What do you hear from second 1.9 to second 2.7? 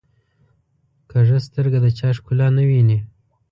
چا ښکلا نه